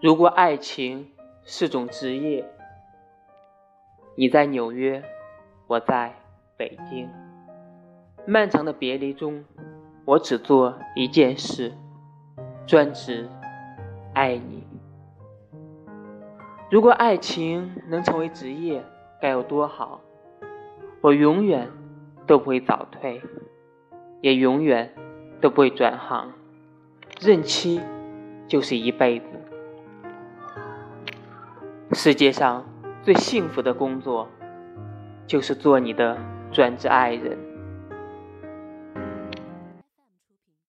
[0.00, 1.08] 如果爱情
[1.42, 2.44] 是种职业，
[4.14, 5.02] 你在纽约，
[5.66, 6.14] 我在
[6.56, 7.10] 北京，
[8.24, 9.44] 漫长的别离中，
[10.04, 11.72] 我只做一件事，
[12.64, 13.28] 专职
[14.14, 14.62] 爱你。
[16.70, 18.84] 如果爱情能成为职业，
[19.20, 20.00] 该有多好！
[21.00, 21.68] 我永远
[22.24, 23.20] 都不会早退，
[24.20, 24.94] 也永远
[25.40, 26.32] 都不会转行，
[27.20, 27.80] 任期
[28.46, 29.26] 就是一辈子。
[31.92, 32.64] 世界上
[33.02, 34.28] 最幸福的工作，
[35.26, 36.18] 就是做你的
[36.52, 37.47] 专职爱人。